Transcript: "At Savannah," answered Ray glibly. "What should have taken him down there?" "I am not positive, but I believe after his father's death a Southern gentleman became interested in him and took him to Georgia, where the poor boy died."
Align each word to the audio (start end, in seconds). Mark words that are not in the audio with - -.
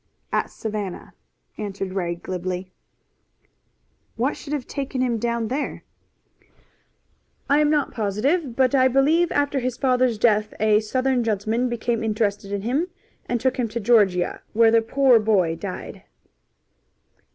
"At 0.33 0.49
Savannah," 0.49 1.13
answered 1.59 1.93
Ray 1.93 2.15
glibly. 2.15 2.71
"What 4.15 4.35
should 4.35 4.51
have 4.51 4.65
taken 4.65 4.99
him 4.99 5.19
down 5.19 5.47
there?" 5.49 5.83
"I 7.47 7.59
am 7.59 7.69
not 7.69 7.93
positive, 7.93 8.55
but 8.55 8.73
I 8.73 8.87
believe 8.87 9.31
after 9.31 9.59
his 9.59 9.77
father's 9.77 10.17
death 10.17 10.55
a 10.59 10.79
Southern 10.79 11.23
gentleman 11.23 11.69
became 11.69 12.03
interested 12.03 12.51
in 12.51 12.63
him 12.63 12.87
and 13.27 13.39
took 13.39 13.57
him 13.57 13.67
to 13.67 13.79
Georgia, 13.79 14.41
where 14.53 14.71
the 14.71 14.81
poor 14.81 15.19
boy 15.19 15.55
died." 15.55 16.01